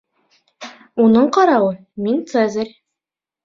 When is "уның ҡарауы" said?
1.03-1.77